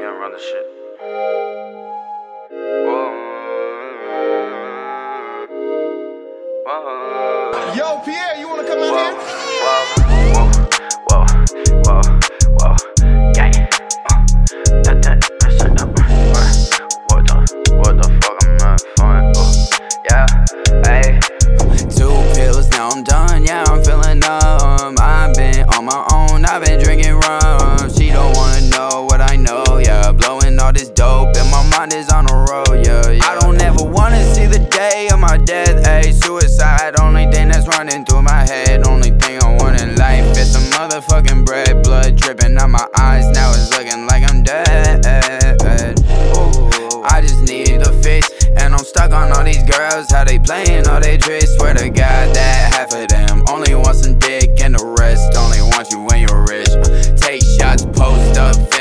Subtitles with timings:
[0.00, 0.66] Run this shit.
[2.72, 3.12] Whoa.
[6.64, 7.74] Whoa.
[7.74, 9.14] Yo, Pierre, you wanna come in Whoa, here?
[9.64, 10.46] whoa,
[11.10, 11.26] whoa,
[11.84, 12.02] whoa, whoa,
[12.58, 12.76] whoa,
[13.34, 13.54] gang.
[13.56, 14.26] Uh,
[14.84, 15.72] that, that, that's it,
[17.08, 19.32] What the, what the fuck am I fine?
[19.36, 19.52] Oh,
[20.10, 20.26] yeah,
[20.86, 21.20] hey.
[21.90, 23.44] Two pills, now I'm done.
[23.44, 24.96] Yeah, I'm feeling numb.
[25.00, 27.90] I've been on my own, I've been drinking rum.
[27.94, 29.07] She don't wanna know what I know, yeah.
[29.07, 29.07] Blowing
[30.68, 33.10] all this dope, and my mind is on the road, yeah.
[33.10, 33.24] yeah.
[33.24, 36.12] I don't ever wanna see the day of my death, ayy.
[36.12, 38.86] Suicide, only thing that's running through my head.
[38.86, 41.82] Only thing I want in life is some motherfucking bread.
[41.82, 45.06] Blood dripping out my eyes, now it's looking like I'm dead.
[46.36, 50.10] Ooh, I just need a fix, and I'm stuck on all these girls.
[50.10, 51.56] How they playing all they tricks?
[51.56, 52.07] Swear to God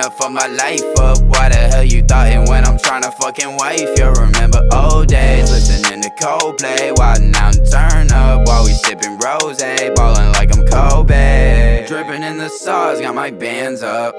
[0.00, 1.18] up, finna fuck my life up.
[1.22, 3.88] Why the hell you thoughtin' when I'm tryna fucking wife?
[3.96, 9.58] You remember old days, listening to Coldplay, while now turn up while we sipping rose,
[9.58, 11.86] ballin' like I'm Kobe.
[11.86, 14.14] Dripping in the sauce, got my bands up.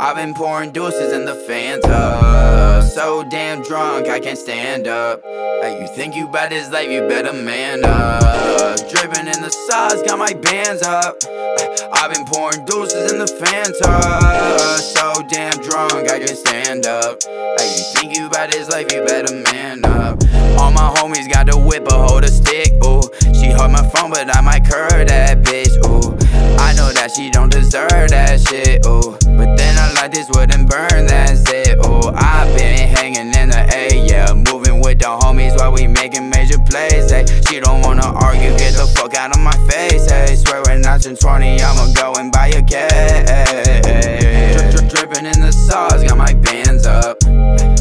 [0.00, 2.61] I've been pouring deuces in the Fanta.
[3.02, 5.24] So damn drunk, I can't stand up.
[5.24, 8.78] Hey, you think you bad this life, you better man up.
[8.90, 11.16] Dripping in the sauce, got my bands up.
[11.94, 14.78] I've been pouring deuces in the Fanta.
[14.78, 17.20] So damn drunk, I can't stand up.
[17.24, 20.22] Hey, you think you bad this life, you better man up.
[20.56, 22.70] All my homies got the whip, or hold a stick.
[22.86, 23.02] Ooh,
[23.34, 25.74] she hold my phone, but I might curve that bitch.
[25.90, 26.14] Ooh,
[26.56, 28.86] I know that she don't deserve that shit.
[28.86, 31.71] Ooh, but then I like this and burn, that it.
[36.88, 37.12] ways.
[37.48, 40.36] She don't wanna argue, get the fuck out of my face, hey.
[40.36, 42.90] Swear when I turn 20, I'ma go and buy a cake.
[44.92, 47.16] Dripping in the sauce, got my bands up.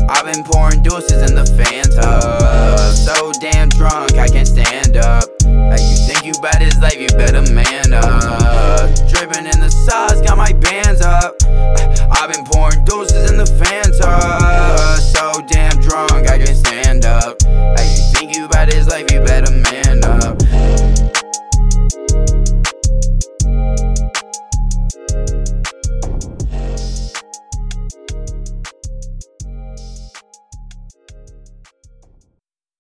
[0.10, 2.80] I've been pouring deuces in the Fanta.
[2.96, 4.81] So damn drunk, I can't stand